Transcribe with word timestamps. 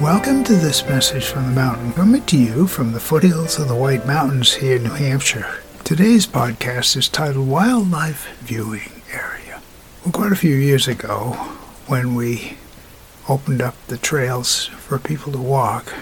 Welcome 0.00 0.42
to 0.44 0.54
this 0.54 0.84
message 0.88 1.26
from 1.26 1.44
the 1.44 1.50
mountain, 1.52 1.92
coming 1.92 2.24
to 2.26 2.36
you 2.36 2.66
from 2.66 2.92
the 2.92 3.00
foothills 3.00 3.58
of 3.58 3.68
the 3.68 3.74
White 3.76 4.06
Mountains 4.06 4.54
here 4.54 4.76
in 4.76 4.84
New 4.84 4.90
Hampshire. 4.90 5.60
Today's 5.84 6.26
podcast 6.26 6.96
is 6.96 7.08
titled 7.08 7.48
Wildlife 7.48 8.28
Viewing 8.40 9.02
Area. 9.12 9.60
Well, 10.04 10.12
quite 10.12 10.32
a 10.32 10.36
few 10.36 10.56
years 10.56 10.88
ago, 10.88 11.32
when 11.86 12.14
we 12.14 12.56
opened 13.28 13.62
up 13.62 13.74
the 13.86 13.98
trails 13.98 14.66
for 14.66 14.98
people 14.98 15.32
to 15.32 15.38
walk, 15.38 15.92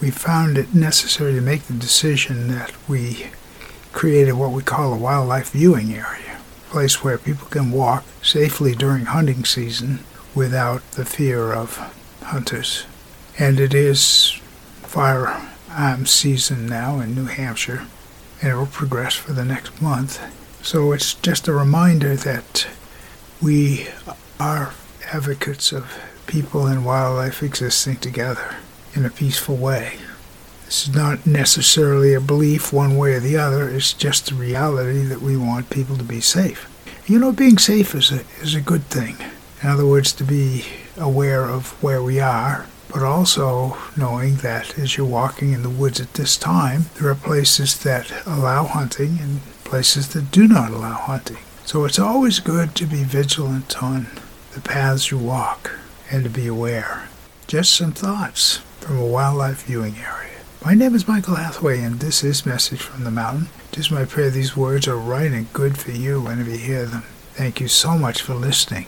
we 0.00 0.10
found 0.10 0.58
it 0.58 0.74
necessary 0.74 1.32
to 1.32 1.40
make 1.40 1.62
the 1.62 1.72
decision 1.72 2.48
that 2.48 2.72
we 2.88 3.28
created 3.92 4.32
what 4.32 4.52
we 4.52 4.62
call 4.62 4.92
a 4.92 4.98
wildlife 4.98 5.52
viewing 5.52 5.92
area, 5.92 6.38
a 6.66 6.70
place 6.70 7.02
where 7.02 7.18
people 7.18 7.48
can 7.48 7.70
walk 7.70 8.04
safely 8.22 8.74
during 8.74 9.06
hunting 9.06 9.44
season 9.44 10.00
without 10.34 10.88
the 10.92 11.04
fear 11.04 11.52
of 11.52 11.78
hunters. 12.22 12.84
And 13.38 13.60
it 13.60 13.72
is 13.72 14.32
firearm 14.82 15.48
um, 15.76 16.06
season 16.06 16.66
now 16.66 16.98
in 16.98 17.14
New 17.14 17.26
Hampshire, 17.26 17.86
and 18.42 18.50
it 18.50 18.56
will 18.56 18.66
progress 18.66 19.14
for 19.14 19.32
the 19.32 19.44
next 19.44 19.80
month. 19.80 20.20
So 20.64 20.92
it's 20.92 21.14
just 21.14 21.46
a 21.46 21.52
reminder 21.52 22.16
that 22.16 22.66
we 23.40 23.86
are 24.40 24.74
advocates 25.12 25.72
of 25.72 26.02
people 26.26 26.66
and 26.66 26.84
wildlife 26.84 27.42
existing 27.42 27.96
together 27.96 28.56
in 28.94 29.04
a 29.04 29.10
peaceful 29.10 29.56
way. 29.56 29.98
This 30.66 30.88
is 30.88 30.94
not 30.94 31.26
necessarily 31.26 32.12
a 32.14 32.20
belief 32.20 32.72
one 32.72 32.96
way 32.96 33.14
or 33.14 33.20
the 33.20 33.36
other, 33.36 33.68
it's 33.68 33.92
just 33.92 34.26
the 34.26 34.34
reality 34.34 35.02
that 35.02 35.22
we 35.22 35.36
want 35.36 35.70
people 35.70 35.96
to 35.96 36.04
be 36.04 36.20
safe. 36.20 36.68
You 37.06 37.18
know, 37.18 37.32
being 37.32 37.56
safe 37.56 37.94
is 37.94 38.10
a, 38.10 38.20
is 38.42 38.54
a 38.54 38.60
good 38.60 38.84
thing. 38.84 39.16
In 39.62 39.68
other 39.68 39.86
words, 39.86 40.12
to 40.14 40.24
be 40.24 40.64
aware 40.98 41.44
of 41.44 41.82
where 41.82 42.02
we 42.02 42.20
are, 42.20 42.66
but 42.92 43.02
also 43.02 43.76
knowing 43.96 44.36
that 44.36 44.78
as 44.78 44.96
you're 44.96 45.06
walking 45.06 45.52
in 45.52 45.62
the 45.62 45.70
woods 45.70 46.00
at 46.00 46.14
this 46.14 46.36
time, 46.36 46.86
there 46.94 47.08
are 47.08 47.14
places 47.14 47.78
that 47.80 48.10
allow 48.26 48.64
hunting 48.64 49.18
and 49.20 49.40
places 49.64 50.08
that 50.08 50.30
do 50.30 50.48
not 50.48 50.70
allow 50.70 50.94
hunting. 50.94 51.38
So 51.64 51.84
it's 51.84 51.98
always 51.98 52.40
good 52.40 52.74
to 52.76 52.86
be 52.86 53.04
vigilant 53.04 53.82
on 53.82 54.06
the 54.52 54.60
paths 54.60 55.10
you 55.10 55.18
walk 55.18 55.72
and 56.10 56.24
to 56.24 56.30
be 56.30 56.46
aware. 56.46 57.08
Just 57.46 57.74
some 57.74 57.92
thoughts 57.92 58.58
from 58.80 58.98
a 58.98 59.06
wildlife 59.06 59.64
viewing 59.64 59.96
area. 59.96 60.38
My 60.64 60.74
name 60.74 60.94
is 60.94 61.06
Michael 61.06 61.36
Hathaway, 61.36 61.80
and 61.82 62.00
this 62.00 62.24
is 62.24 62.46
Message 62.46 62.80
from 62.80 63.04
the 63.04 63.10
Mountain. 63.10 63.48
It 63.70 63.78
is 63.78 63.90
my 63.90 64.04
prayer 64.04 64.30
these 64.30 64.56
words 64.56 64.88
are 64.88 64.96
right 64.96 65.30
and 65.30 65.52
good 65.52 65.78
for 65.78 65.90
you 65.90 66.20
whenever 66.20 66.50
you 66.50 66.58
hear 66.58 66.86
them. 66.86 67.02
Thank 67.34 67.60
you 67.60 67.68
so 67.68 67.96
much 67.96 68.22
for 68.22 68.34
listening. 68.34 68.86